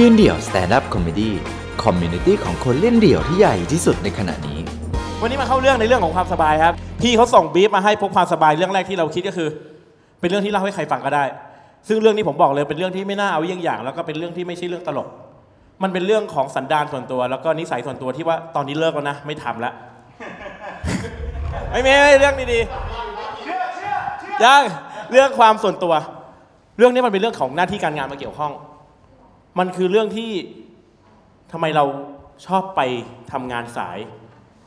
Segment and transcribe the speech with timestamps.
[0.00, 4.58] ยืนเดี่ยว stand-up comedy community ของคนเล่นเดี่ยวที่ใหญ่ที่สุดในขณะนี้
[5.22, 9.48] วันนี้มาเข้าเรื่องในเรื่องของความสบายครับ พี่เขาส่งบีฟมาให้พบความสบายเรื่องแรกที่เราคิดก็คือ
[10.20, 11.24] เป็นเรื่องที่เล่าให้ใครฟังก็ได้
[11.88, 15.08] ซึ่งเรื่องนี้ผมบอกเลยเป็นเรื่องที่ไม่น่าเอาเยี่ยงอย่าง แล้วก็เป็นเรื่องที่ไม่ใช่เรื่องตลก
[15.82, 19.74] มันเป็นเรื่องของสันดานส่วนตัว แล้วก็นิสัยส่วนตัวที่ว่าตอนนี้เลิกแล้วนะไม่ทำแล้ว
[21.70, 24.62] ไม่ไม่ไม่เรื่องดีๆยัง
[25.12, 25.94] เรื่องความส่วนตัว
[26.78, 28.52] เรื่องนี้มันเป็นเรื่องของหน้าที่การงานมาเกี่ยวข้อง
[29.58, 30.30] มันคือเรื่องที่
[31.52, 31.84] ทำไมเรา
[32.46, 32.80] ชอบไป
[33.32, 33.98] ทำงานสาย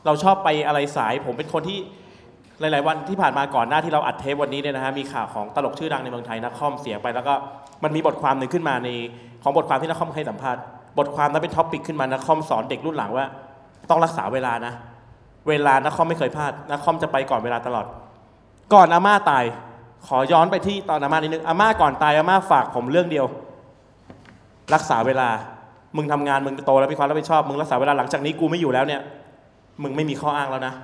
[0.06, 1.78] เราชอบไปอะไรสาย ผมเป็นคนที่
[2.60, 7.34] หลาย ๆ วันที่ผ่านมาก่อนหน้าที่เราอัดเทปวันนี้เนี่ยนะฮะมีข่าวของตลกชื่อดังในเมืองไทยน้าค่อมเสียไป แล้วก็
[7.84, 8.88] มันมีบทความหนึ่งขึ้นมาใน
[9.42, 10.62] ของบทความที่น้าค่อมให้สัมภาษณ์
[10.98, 13.26] บทความนั้นเป็น topic ขึ้นมาน้าค่อมสอนเด็กรุ่นหลังว่า
[13.90, 14.72] ต้องรักษาเวลานะ
[15.48, 17.86] เวลานักคอมไม่เคยพลาดนักคอมจะไปก่อนเวลาตลอด
[18.74, 19.44] ก่อนอาม่าตาย
[20.06, 23.26] ขอย้อนไปที่ตอนอาม่านิดนึงอาม่าก่อนตายอาม่าฝากผมเรื่องเดียว
[24.74, 25.28] รักษาเวลา
[25.96, 29.00] มึงทำงานมึงโตแล้วมีความรับผิดชอบ มึงรักษาเวลาหลังจากนี้กูไม่อยู่แล้วเนี่ย
[29.82, 30.74] มึงไม่มีข้ออ้างแล้วนะ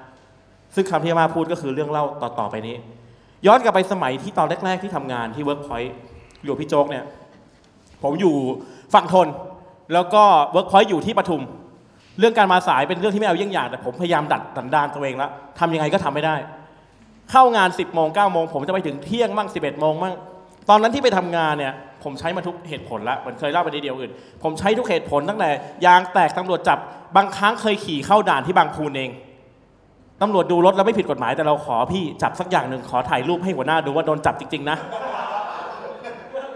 [0.74, 2.76] ซึ่งคำที่ม่าพูดก็คือเรื่องเล่าต่อๆไปนี้
[3.46, 5.94] ย้อนกลับไปสมัยที่ตอนแรก ๆ ที่ทำงานที่เวิร์กพอยต์
[6.44, 7.04] อยู่พี่โจ๊กเนี่ย
[8.02, 8.34] ผมอยู่
[8.94, 9.28] ฝั่งธน
[9.92, 10.22] แล้วก็
[10.52, 11.42] เวิร์กพอยต์อยู่ที่ปทุม
[12.18, 16.36] เรื่องการมาสายเป็นเรื่องที่ไม่เอาเยี่ยงอย่างแต่ผมพยายามดัดสันดานตัวเองแล้วทำยังไงก็ทำไม่ได้
[17.30, 20.14] เข้างาน 10โมง9โมงผมจะไปถึงเที่ยงมั่ง11โมงมั่ง
[20.68, 25.50] ตอนนั้นที่ไปทำงานเนี่ย ผมใช้มาทุกเหตุผลละเหมือนเคยเล่าไปในเดี่ยวอื่น ผมใช้ทุกเหตุผลตั้งแต่
[25.86, 26.78] ยางแตกตำรวจจับ
[27.16, 29.10] บางครั้งเคยขี่เข้าด่านที่บางพูนเอง
[30.22, 34.76] ตำรวจดูรถแล้วไม่ผิดกฎหมายแต่เราขอพี่จับสักอย่างหนึ่งขอถ่ายรูปให้หัวหน้าดูว่าโดนจับจริง ๆ นะ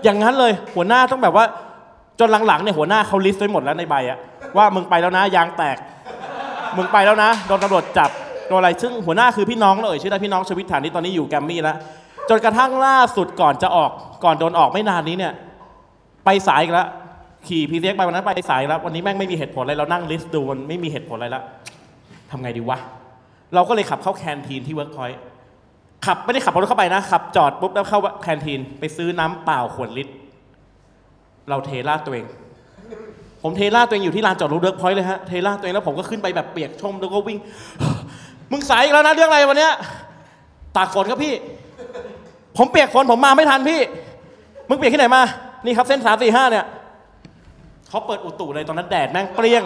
[0.04, 1.44] อย่างนั้นเลยหัวหน้าต้องแบบว่า
[2.20, 4.18] จนหลังๆเนี่ยหัวหน้าเขา list ไว้หมดแล้วในใบอะ
[4.56, 5.76] ว่ามึงไปแล้วนะยางแตก
[6.76, 8.10] มึงไปแล้วนะโดนตำรวจจับ
[8.48, 11.76] โดนอะไรซึ่งหัวหน้าคือพี่น้องเลยชื่อได้พี่น้องชวิตฐานที่ตอนนี้อยู่แกรมมี่แล้ว
[12.30, 13.90] จนกระทั่งล่าสุดก่อนจะออก
[14.24, 15.32] ก่อนโดนออกไม่นานนี้เนี่ย
[16.24, 16.88] ไปสายอีกแล้ว
[17.48, 21.44] ขี่ PCX ไปวันนั้นไปสายแล้ววันนี้แม่งไม่มีเหตุผลอะไรเรานั่ง list ดูมันไม่มีเหตุผลอะไรแล้ว
[22.30, 22.78] ทำไงดีวะ
[23.54, 25.18] เราก็เลยขับเข้า canteen ที่เวิร์กพอยต์
[26.06, 30.12] ขับไม่ได้ขับรถเข้าไปนะขับจอดปุ๊บแล้วเข้า canteen ไปซื้อน้ำเปล่าขวดลิตร
[31.48, 32.26] เราเทราดตัวเอง
[33.42, 37.38] ผมเทราดตัวเองอยู่ที่ลานจอดรถเวิร์กพอยต์เลยฮะเทราดตัวเองแล้วผมก็ขึ้นไปแบบเปียกชุ่มแล้วก็วิ่ง
[38.52, 39.72] มึงสายอีกแล้วนะเรื่องอะไรวันเนี้ย
[40.76, 41.34] ตากฝนครับพี่
[42.56, 43.80] ผมเปียกฝนผมมาไม่ทันพี่
[44.68, 45.22] มึงเปียกที่ไหนมา
[45.64, 46.64] นี่ครับเส้นสามสี่ห้าเนี่ย
[47.88, 49.64] เขาเปิดอุตุเลยตอนนั้นแดดแม่งเปรี้ยง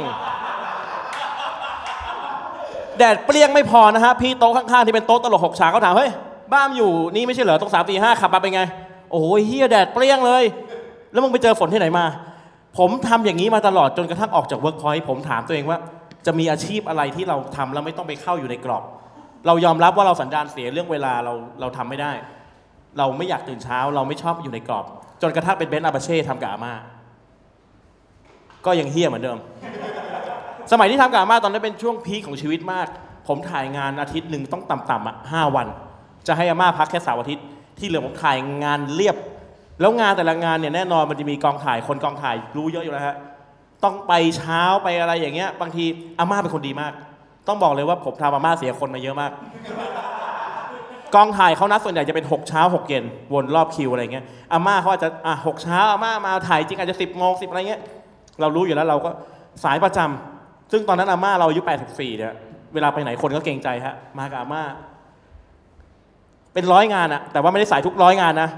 [2.99, 6.11] แดดเปรี้ยงไม่พอนะฮะพี่โต๊ะข้างๆที่เป็นโต๊ะตลกหกฉากเขาถามเฮ้ย
[6.53, 8.63] บ้านอยู่นี่ไม่ใช่เหรอตรงสามสี่ห้าขับมาเป็นไง
[9.11, 10.45] โอ้โหเฮียแดดเปรี้ยงเลย
[11.13, 12.05] แล้วมึงไปเจอฝนที่ไหนมา
[12.79, 15.79] ผมทำอย่างนี้มาตลอดจนกระทั่งออกจากเวิร์กพอยต์ผมถามตัวเองว่า
[16.27, 18.83] จะมีอาชีพอะไรที่เราทำแล้วไม่ต้องไปเข้าอยู่ในกรอบ
[19.47, 22.13] เรายอมรับว่าเราสันดานเสียเรื่องเวลาเราเราทำไม่ได้
[22.99, 24.85] เราไม่อยากตื่นเช้า เราไม่ชอบอยู่ในกรอบ
[25.23, 26.73] จนกระทั่งเป็นเบ๊นอาปาเช่ทำกับอาม่า
[28.67, 29.39] ก็ยังเฮี้ยเหมือนเดิม
[30.73, 32.87] สมัยที่ทำกับอาม่าตอนนั้นเป็นช่วงพีคของชีวิตมาก
[33.29, 35.67] ผมถ่ายงานอาทิตย์หนึ่งต้องต่ำๆอะห้าวัน
[36.27, 37.45] จะให้อาม่าพักแค่เสาร์อาทิตย์
[37.79, 39.17] ที่เหลือผมถ่ายงานเรียบ
[39.81, 43.17] แล้วงานแต่ละงานเนี่ยแน่นอนมันจะมีกองถ่ายคนกองถ่ายรู้เยอะอยู่แล้วฮะ
[43.85, 45.85] ต้องไปเช้าไปอะไรอย่างเงี้ย บางที
[46.19, 46.93] อาม่าเป็นคนดีมาก
[47.49, 49.33] ต้องบอกเลยว่าผมทำอาม่าเสียคนมาเยอะมาก
[51.15, 53.05] กองถ่ายเขานัดส่วนใหญ่จะเป็น6เช้า6เย็น
[53.35, 57.81] วนรอบคิวอะไรเงี้ยอาม่าเขาอาจจะอะหกเช้าอาม่ามาถ่ายจริงอาจจะ10โมง10อะไรเงี้ย
[58.41, 59.11] เรารู้อยู่แล้วเราก็
[59.65, 62.33] สายประจำซึ่งตอนนั้นอาม่าเราอายุ84เนี่ย
[62.75, 64.63] เวลาไปไหนคนก็เกรงใจฮะมากับอาม่า
[66.55, 68.49] เป็นร้อยงานอะแต่ว่าไม่ได้สายทุกร้อยงานนะ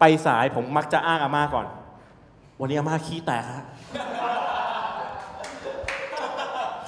[0.00, 1.66] ไปสายผมมักจะอ้างอาม่าก่อน
[2.60, 3.64] วันนี้อาม่าขี้แตกฮะ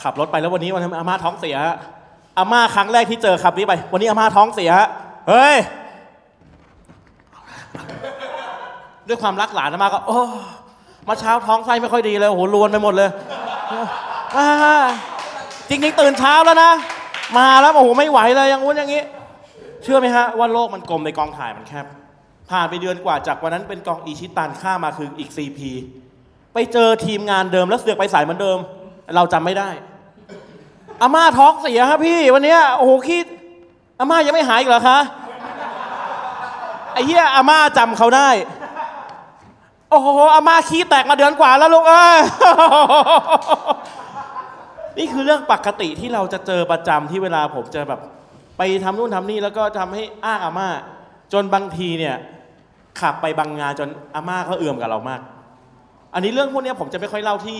[0.03, 1.77] ขับรถไปแล้ววันนี้วันนี้อาม่าท้องเสียฮะ
[2.39, 4.89] อาม่าครั้งแรกที่เจอขับนี้ไป วันนี้อาม่าท้องเสียฮะ
[5.29, 5.57] เฮ้ย
[9.09, 10.21] ด้วยความรักหลานอาม่าก็โอ้
[11.09, 13.11] มาเช้าท้องไส้ไม่ค่อยดีเลยโอ้โหรวนไปหมดเลย
[15.69, 16.71] จริงๆตื่นเช้าแล้วนะ
[17.39, 19.03] มาแล้วโอ้โหไม่ไหวเลยอย่างงู้นอย่างนี้
[19.83, 21.87] เชื่อไหมฮะว่าโลกมันกลมในกองถ่ายมันแคบ
[22.51, 25.61] ผ่านไปเดือนกว่าจากวันนั้นเป็นกองอีชิตันข้ามาคืออีก CP
[26.55, 28.59] ไปเจอทีมงานเดิมแล้วเสือกไปสายเหมือนเดิม
[29.17, 29.69] เราจำไม่ได้
[31.03, 33.25] อาม่าท้องเสียครับพี่วันนี้โอ้โหคิด
[34.01, 34.99] อาม่ายังไม่หายอีกเหรอคะ
[36.93, 38.29] ไอ้เหี้ยอาม่าจำเขาได้
[39.91, 42.21] โอ้โหอาม่าขี้แตกมาเดือนกว่าแล้วลูกเอ้ย
[44.99, 48.01] นี่คือเรื่องปกติที่เราจะเจอประจำที่เวลาผมจอแบบ
[48.59, 50.69] ไปทำนู่นทำนี่แล้วก็ทำให้อ้างอาม่า
[51.33, 52.17] จนบางทีเนี่ย
[53.01, 55.21] ขับไปบางงานจนอาม่าเขาเอื่อมกับเรามาก
[56.15, 57.59] อันนี้เรื่องพวกนี้ผมจะไม่ค่อยเล่าที่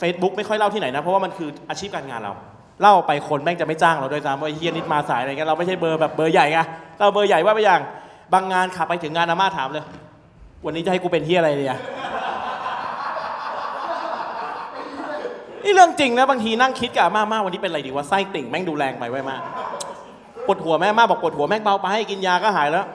[0.00, 2.32] Facebook ไม่ค่อยเล่าที่ไหนนะ เพราะว่ามันคืออาชีพการงานเรา
[2.80, 6.58] เล่าไปคนแม่งจะไม่จ้างเราด้วยซ้ำว่าเฮียนิดมาสายอะไรเงี้ยเราไม่ใช่เบอร์แบบเบอร์ใหญ่ไง
[6.98, 7.80] เราเบอร์ใหญ่ว่าไปอย่าง
[8.32, 9.84] บางงานขับไปถึงงานอาม่าถามเลย
[10.64, 11.80] วันนี้จะให้กูเป็นเฮียอะไรเนี่ย
[15.64, 19.40] นี่เรื่องจริงนะบางทีนั่งคิดกับอาม่ามาวันนี้เป็นอะไรดีวะไส้ติ่งแม่งดูแรงไปไว้มาก
[20.46, 22.86] ปวดหัวแม่มาบอกปวดหัวแม่งเบาไปให้กินยาก็หายแล้ว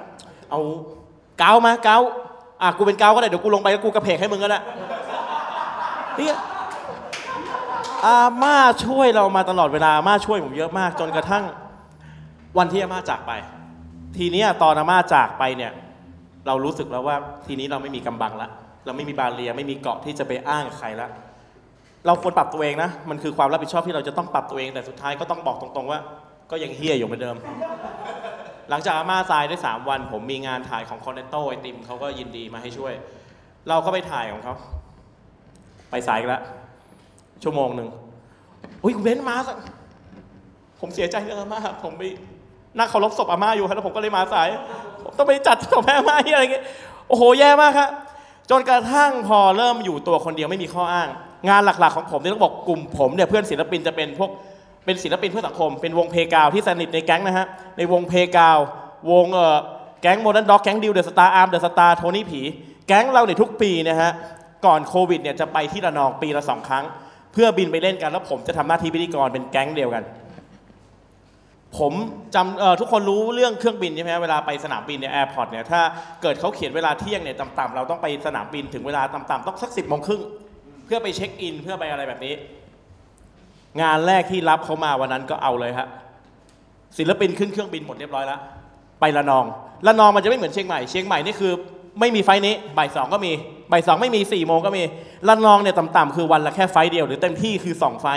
[0.51, 0.59] เอา
[1.39, 1.97] เกามาเกา
[2.61, 4.59] อะกูเป็นเกาก็ได้เดี๋ยวกูลงไปแล้วกูกระเพกให้มึงก็ได้
[6.17, 6.37] เนี่ย
[8.05, 8.55] อาม่า
[8.85, 11.43] ช่วยเรามาตลอดเวลาอาม่าช่วยผมเยอะมาก จนกระทั่ง
[12.57, 13.31] วันที่อาม่าจากไป
[14.17, 15.71] ทีเนี้ยตอนอาม่าจากไปเนี่ย
[16.47, 17.15] เรารู้สึกแล้วว่า
[17.47, 18.49] ทีนี้เราไม่มีกำบังละ
[18.85, 21.07] เราไม่มีบาเรียไม่มีเกาะที่จะไปอ้างกับใครละ
[22.05, 25.99] เราควรปรับตัวเองนะ มันคือความรับผิดชอบที่เราจะต้องปรับตัวเองแต่สุดท้ายก็ต้องบอกตรงๆว่า
[26.51, 27.35] ก็ยังเฮี้ยอยู่เหมือนเดิม
[28.69, 32.93] หลังจากอาม่าตายได้ 3 วัน ผมมีงานถ่ายของคอนเนตโตไอติมเขาก็ยินดีมาให้ช่วย
[33.69, 34.53] เราก็ไปถ่ายของเขา
[35.91, 36.43] ไปสายอีกแล้ว
[37.43, 37.89] ชั่วโมงหนึ่ง
[38.83, 39.57] อุ้ยคุณเบนมาสัก
[40.79, 42.01] ผมเสียใจเรื่องอาม่าผมไป
[42.77, 44.47] นั่งเคารพศพอาม่าอยู่ครับแล้วผมก็เลยมาสาย
[45.03, 46.65] ผมต้องไปจัดศพแม่อาม่าอะไรเงี้ย
[47.09, 47.89] โอ้โหแย่มากครับ
[48.49, 51.09] จนกระทั่งพอเริ่มอยู่ตัวคนเดียวไม่มีข้ออ้าง
[51.49, 54.29] งานหลักๆของผมเนี่ยต้องบอกกลุ่มผมเนี่ยเพื่อนศิลปินจะเป็นพวก
[54.85, 57.47] เป็นศิลปินเพื่อสังคม เป็นวงเพกาวที่สนิทในแก๊งนะฮะ
[57.77, 58.57] ในวงเพกาว
[59.11, 59.57] วงเอ่อ
[60.01, 62.41] แก๊งโมเดิร์นด็อกแก๊งดิวเดอะสตาร์อาร์มเดอะสตาร์โทนี่ผี
[62.87, 64.11] แก๊งเราเนี่ยทุกปีนะฮะ
[64.65, 66.83] ก่อนโควิดเนี่ยจะไปที่ระนองปีละสองครั้ง
[67.33, 70.03] เพื่อบินไปเล่นกันแล้วผมจะทำหน้าที่พิธีกรเป็นแก๊งเดียวกัน
[71.79, 71.93] ผม
[72.35, 75.81] จำทุกคนรู้เรื่องเครื่องบินใช่ไหมเวลาไปสนามบินเนี่ยแอร์พอร์ตเนี่ยถ้า
[76.21, 80.21] เกิดเขาเขียนเวลาเที่ยงเนี่ยต่ำๆเราต้องไปสนามบินถึงเวลาต่ำๆต้องสักสิบโมงครึ่ง
[80.85, 82.33] เพื่อไปเช็คอินเพื่อไปอะไรแบบนี้
[83.81, 85.87] งานแรกที่รับเขามาวันนั้นก็เอาเลยฮะ
[86.97, 88.39] ศิลปินขึ้นเครื่องบินหมดเรียบร้อยแล้ว
[88.99, 89.45] ไประนอง
[89.85, 91.51] ระนองมันจะไม่เหมือนเชียงใหม่ เชียงใหม่นี่คือ
[91.99, 93.31] ไม่มีไฟนี้บ่ายสองก็มี
[93.71, 94.83] บ่ายสองไม่มีสี่โมงก็มี
[95.27, 98.07] ระนองเนี่ยต่ำๆคือวันละแค่ไฟเดียว หรือเต็มที่คือสองไฟ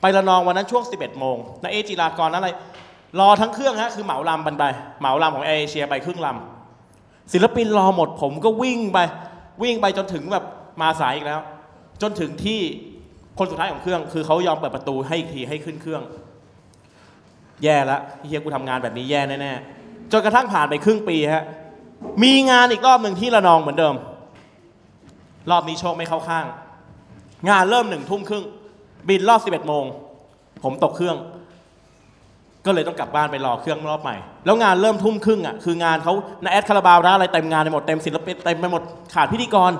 [0.00, 2.50] ไประนองวันนั้นช่วง 11 โมงนาเอจิรากรนั้นอะไร
[3.20, 4.64] รอทั้งเครื่องฮะคือเหมาลำบันไป
[5.00, 8.98] เหมาลำของเอเชียไปครึ่งลำศิลปินรอหมดผมก็วิ่งไป
[9.62, 10.44] วิ่งไปจนถึงแบบ
[10.80, 11.40] มาสายอีกแล้ว
[12.02, 12.60] จนถึงที่
[13.38, 16.02] คนสุดท้ายของเครื่อง คือเขายอมเปิดประตูให้อีกทีให้ขึ้นเครื่อง
[17.64, 21.44] แย่ละเฮียกูทำงานแบบนี้แย่แน่ๆจนกระทั่งผ่านไปครึ่งปีฮะ
[22.22, 23.94] มีงานอีกรอบหนึ่งที่ระนองเหมือนเดิม
[25.50, 26.44] รอบนี้โชคไม่เข้าข้าง
[27.48, 28.44] งานเริ่มหนึ่งทุ่มครึ่ง
[29.08, 29.84] บินรอบ11โมง
[30.62, 31.16] ผมตกเครื่อง
[32.66, 34.16] ก็เลยต้องกลับบ้านไปรอเครื่องรอบใหม่
[34.46, 38.82] แล้วงานเริ่มทุ่มครึ่งอะ คืองานเขาในแอดคาราบาวนะอะไรเต็มงานไปหมด เต็มศิลปินเต็มไปหมด
[39.14, 39.72] ขาดพิธีกร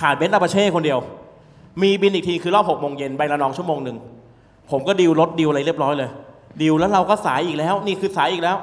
[0.00, 0.98] ขาดเบ๊นอาปาเช่คนเดียว
[1.82, 3.96] มีบินอีกทีคือรอบหกโมงเย็นไประนองชั่วโมงหนึ่ง
[4.70, 6.10] ผมก็ดิวรถดิวอะไรเรียบร้อยเลย
[6.62, 8.56] ดิวแล้วเราก็สายอีกแล้ว นี่คือสายอีกแล้ว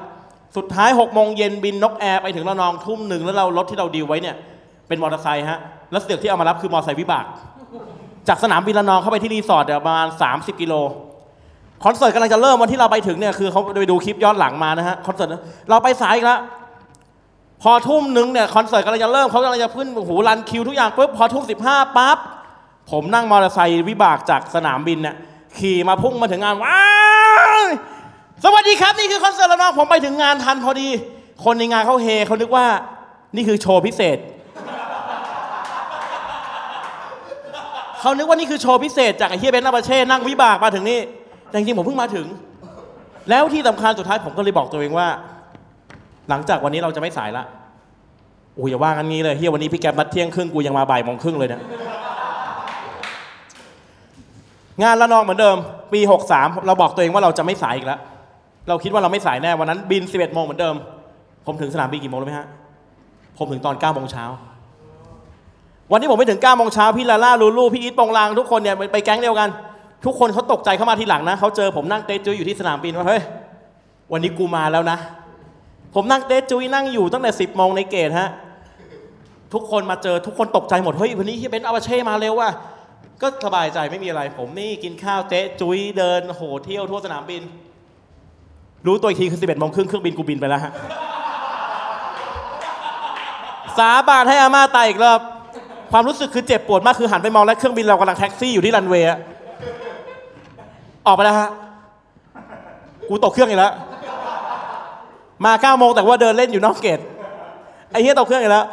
[0.57, 4.35] สุดท้าย6โมงเย็นบินนกแอร์ไปถึงระนองทุ่มหนึ่งแล้วเรารถที่เราดิวไว้เนี่ย
[4.87, 5.59] เป็นมอเตอร์ไซค์ฮะ
[5.91, 7.25] แล้วเสือกที่เอามารับคือมอเตอร์ไซค์วิบาก
[8.27, 10.73] จากสนามบินระนองเข้าไปที่รีสอร์ทเนี่ยประมาณ 30 กิโล
[11.83, 15.29] คอนเสิร์ตกำลังจะเริ่มวันที่เราไปถึงเนี่ยคือเขาไปดูคลิปย้อนหลังมานะฮะคอนเสิร์ต
[15.69, 16.39] เราไปสายอีกแล้ว
[17.61, 22.17] พอทุ่มหนึ่งเนี่ยคอนเสิร์ตกำลังจะเริ่มเขากำลังจะขึ้นโอ้โห run คิวทุกอย่างปุ๊บพอทุ่มสิบห้าปั๊บ
[22.91, 25.15] ผมนั่งมอเตอร์ไซค์วิบากจากสนามบินเนี่ย
[25.57, 26.79] ขี่มาพุ่งมาถึงงานว้า
[27.59, 27.61] ว
[28.43, 30.89] สวัสดีครับนี่คือคอนเสิร์ตแล้วน้องผมไปถึงงานทันพอดี
[31.43, 32.65] คนในงานเขาเฮเขานึกว่า
[33.35, 34.17] นี่คือโชว์พิเศษ
[38.05, 40.99] เขานึกว่านี่คือโชว์พิเศษจากไอ้เฮียเบ๊นอาปาเช่นั่งวิบากมาถึงนี่
[41.49, 42.25] แต่จริงๆผมเพิ่งมาถึง
[43.29, 45.07] แล้วที่สำคัญสุดท้ายผมก็เลยบอกตัวเองว่า
[46.29, 47.43] หลังจากวันนี้เราจะไม่สายละ
[48.55, 51.61] โอ้ยอย่าว่ากันงี้เลยเฮียวันนี้พี่แกมนัดเที่ยงครึ่งกูยังมาบ่ายโมงครึ่งเลยเนี่ย
[54.83, 55.57] งานละนองเหมือนเดิม
[55.93, 55.99] ปี
[56.33, 57.99] 63 เราบอกตัวเองว่าเราจะไม่สายอีกแล้ว
[58.67, 60.75] เราคิดว่าเราไม่สายแน่วันนั้นบิน 11โมงเหมือนเดิม
[61.45, 62.47] ผมถึงสนามบินกี่โมงรู้ไหมฮะ
[63.37, 64.25] ผมถึงตอน9โมงเช้า
[65.91, 69.49] วันที่ผมไปถึง9โมงเช้าพี่ลาล่าลูลูพี่อีทปองลางทุกคนเนี่ยไปแก๊งเดียวกัน
[70.05, 73.21] ทุกคนเขาตกใจเข้ามาทีหลังนะเขาเจอผมนั่งเตะจุยอยู่ที่สนามบินว่าเฮ้ย
[74.11, 74.97] วันนี้กูมาแล้วนะ
[75.95, 78.29] ผมนั่งเตะจุยนั่งอยู่ตั้งแต่ 10โมงในเกตฮะ
[79.53, 82.51] ทุกคนมาเจอทุกคนตกใจหมดเฮ้ยวันนี้เฮียเบนอาบาเช่มาเร็วว่ะ
[83.21, 87.41] ก็สบายใจไม่มีอะไร ผมนี่กินข้าวเจ๊จุ้ยเดินโหเที่ยวทั่วสนามบิน
[88.85, 90.71] รู้ตัวอีกทีคือ11โมงครึ่งเครื่องบินกูบินไปแล้วฮะ
[93.77, 95.21] สาบานให้อาม่าตายอีกรอบ
[95.91, 99.19] ความรู้สึกคือเจ็บปวดมากคือหันไปมองแล้วเครื่องบินเรากำลังแท็กซี่อยู่ที่รันเวย์อะ
[101.07, 101.49] ออกไปแล้วฮะ
[103.09, 103.73] กูตกเครื่องอีกแล้ว
[105.45, 106.99] มาเก้าโมงแต่ว่าเดินเล่นอยู่นอกเกต
[107.91, 108.65] ไอ้เหี้ยตกเครื่องอีกแล้ว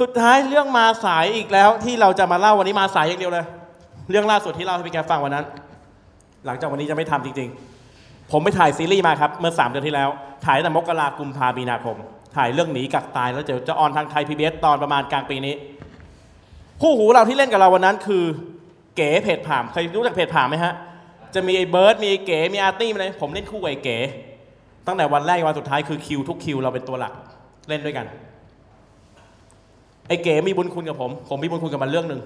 [0.00, 3.44] สุดท้ายเรื่องมาสายอีกแล้ว ที่เราจะมาเล่าวันนี้มาสายอย่างเดียวเลย
[4.10, 5.44] เรื่องล่าสุดที่เล่าให้พี่แกฟังวันนั้น
[6.46, 7.48] หลังจากวันนี้จะไม่ทำจริง
[7.90, 10.08] ๆ ผมไปถ่ายซีรีส์มาครับ เมื่อสามเดือนที่แล้ว
[10.44, 11.96] ถ่ายตั้งแต่มกรากุมภามีนาคม
[12.36, 15.54] ถ่ายเรื่องหนีกักตายแล้วจะจะ on ทางไทยพีบีเอสตอนประมาณกลางปีนี้
[16.80, 18.24] คู่หูเราที่เล่นกับเราวันนั้นคือ
[18.96, 20.74] เก๋เพจผามเคยรู้จักเพจผามไหมฮะ
[21.34, 23.96] จะมีไอ้เบิร์ดมีไอ้เก๋มีอาร์ตี้อะไรผมเล่นคู่กับไอ้เก๋
[24.86, 27.12] ตั้งแต่วันแรกวันสุดท้ายคือคิวทุกคิวเราเป็นตัวหลัก
[27.68, 28.06] เล่นด้วยกัน
[30.08, 32.20] ไอ้เก๋มีบุญคุณกับผม ผมมีบุญคุณกับมันเรื่องหนึ่ง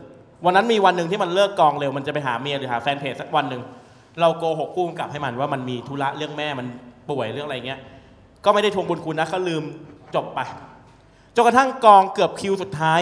[0.45, 3.63] วันนั้นมีวันหนึ่งที่มันเลิกกองเร็วมันจะไปหาเมียหรือหาแฟนเพจสักวันหนึ่ง
[4.21, 6.67] เราโกหกกู้กำกับให้มันว่ามันมีธุระเรื่องแม่มัน
[7.11, 7.81] ป่วยเรื่องอะไรเงี้ย
[8.45, 9.63] ก็ไม่ได้ทวงบุญคุณนะเขาลืม
[10.15, 10.41] จบไป
[11.35, 13.01] จนกระทั่งกองเกือบคิวสุดท้าย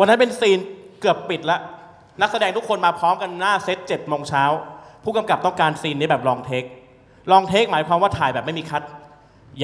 [0.00, 0.58] วันนั้นเป็นซีน
[1.00, 1.58] เกือบปิดละ
[2.20, 4.44] นักแสดงทุกคนมาพร้อมกันหน้าเซตเจ็ดโมงเช้า
[5.04, 6.64] ผู้กำกับต้องการซีนนี้แบบลองเทค
[7.30, 8.82] ลองเทคหมายความว่าถ่ายแบบไม่มีคัด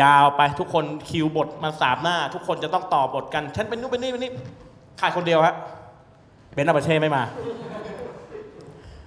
[0.00, 4.30] ยาวไปทุกคนคิวบทมาสามหน้า ทุกคนจะต้องต่อบทกัน ฉันเป็นนู่นเป็นนี่เป็นนี่
[5.00, 5.54] ถ่ายคนเดียวฮะ
[6.54, 7.22] เบนอาเบเช่ไม่มา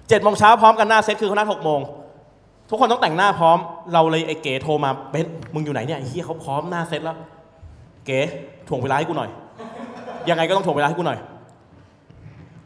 [0.08, 1.80] เจ็ดโมงเช้าพร้อมกันหน้าเซตคือเขานัดหกโมง
[2.70, 3.58] ทุกคนต้องแต่งหน้าพร้อม
[3.92, 7.16] เราเลยไอ้เก๋โทรมาเบนมึงอยู่ไหนเนี่ยไอ้เฮียเขาพร้อมหน้าเซตแล้ว
[8.06, 8.18] เก๋
[8.68, 9.30] ถ่วงเวลาให้กูหน่อย
[10.28, 11.18] ยังไงก็ต้องถ่วงเวลาให้กูหน่อย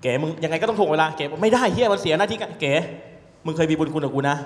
[0.03, 2.73] เก๋มึงยังไงก็ต้องถ่วงเวลาเก๋ไม่ได้เฮียมันเสียหน้าที่กันเก๋
[3.47, 4.37] มึงเคยมีบุญคุณกับกูนะ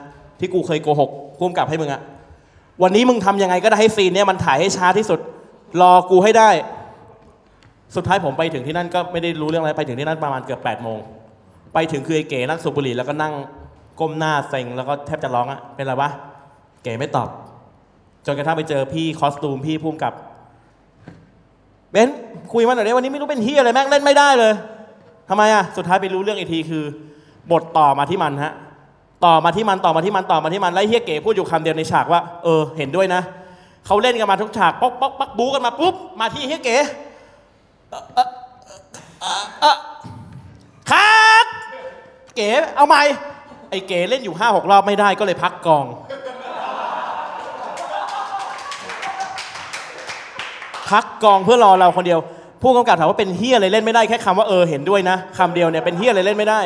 [0.41, 2.03] ที่กูเคยโกหกพ่วงกับให้มึงอะ
[2.83, 5.21] วันนี้มึงทำยังไงก็ได้ให้ซีนเนี่ยมันถ่ายให้ช้าที่สุด
[5.81, 6.51] รอกูให้ได้
[7.97, 10.99] สุดท้ายผมไปถึงที่นั่นก็ไม่ได้รู้เรื่องอะไรไปถึงที่นั่นประมาณเกือบ8ปดโมง
[11.75, 13.33] ไปถึงคือไอ้เก๋นั่งสูบบุหรี่แล้วก็นั่ง
[14.01, 16.11] ก้มหน้าเซ็งแล้วก็แทบจะร้องอะเป็นไรวะ
[16.83, 17.29] เก๋ไม่ตอบ
[18.27, 20.13] จนกระทั่งไปเจอพี่คอสตูมพี่พุ่มกับ
[21.93, 22.09] เบน
[22.53, 24.53] คุยมาหน่อยได้วันนี้ไม่รู้เป็นเฮียอะไรแม่งเล่นไม่ได้เลย
[25.29, 26.85] ทำไมอะสุดท้ายไปรู้เรื่องอีกทีคือ
[27.53, 28.53] บทต่อมาที่มันฮะ
[29.25, 33.23] ต่อมาที่มันต่อมาที่มันต่อมาที่มันแล้วเฮียเก๋พูดอยู่คำเดียวในฉากว่า เออ เห็นด้วยนะ
[33.87, 36.77] เขาเล่นกันมาทุกฉากป๊อกป๊อกป๊อกบู๊กันมาปุ๊บมาที่เฮียเก๋
[37.91, 38.29] เออเออ
[39.61, 39.77] เออ
[40.91, 41.47] ครับ
[42.37, 42.97] เก๋เอาไหม
[43.71, 45.85] ไอ้เก๋เล่นอยู่ห้าหกรอบไม่ได้ก็เลยพักกอง
[50.91, 52.21] พักกองเพื่อรอเราคนเดียว
[52.63, 56.61] ผู้กำกับถามว่าเป็นเฮียอะไรเล่นไม่ได้แค่คำว่าเออเห็นด้วยนะคำเดียวเนี่ยเป็นเฮียอะไรเล่นไม่ได้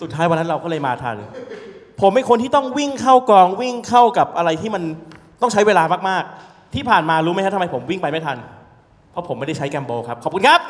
[0.00, 1.16] สุดท้ายวันนั้นเราก็เลยมาทัน
[2.00, 4.82] ผมเป็นคนที่ต้องวิ่งเข้ากองวิ่งเข้ากับอะไรที่มัน
[5.42, 8.36] ต้องใช้เวลามากๆ ที่ผ่านมารู้ไหมครับทำไมผมวิ่งไปไม่ทัน
[9.10, 10.60] เพราะผมไม่ได้ใช้แกมโบครับขอบคุณครับ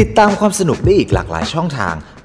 [0.00, 1.94] ติดตามความสนุกได้อีกหลากหลายช่องทาง